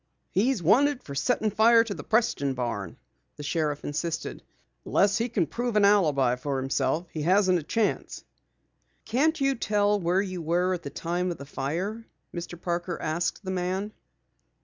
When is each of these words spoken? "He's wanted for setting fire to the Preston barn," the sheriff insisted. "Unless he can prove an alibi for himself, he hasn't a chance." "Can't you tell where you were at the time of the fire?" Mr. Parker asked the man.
"He's 0.31 0.63
wanted 0.63 1.03
for 1.03 1.13
setting 1.13 1.51
fire 1.51 1.83
to 1.83 1.93
the 1.93 2.03
Preston 2.03 2.55
barn," 2.55 2.97
the 3.35 3.43
sheriff 3.43 3.83
insisted. 3.83 4.41
"Unless 4.83 5.19
he 5.19 5.29
can 5.29 5.45
prove 5.45 5.75
an 5.75 5.85
alibi 5.85 6.37
for 6.37 6.57
himself, 6.59 7.05
he 7.11 7.21
hasn't 7.21 7.59
a 7.59 7.61
chance." 7.61 8.23
"Can't 9.05 9.39
you 9.39 9.53
tell 9.53 9.99
where 9.99 10.23
you 10.23 10.41
were 10.41 10.73
at 10.73 10.81
the 10.81 10.89
time 10.89 11.29
of 11.29 11.37
the 11.37 11.45
fire?" 11.45 12.03
Mr. 12.33 12.59
Parker 12.59 12.99
asked 12.99 13.45
the 13.45 13.51
man. 13.51 13.93